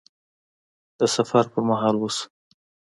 د 0.99 1.01
سفر 1.15 1.43
پر 1.51 1.61
مهال 1.69 1.95
وشو 1.99 2.25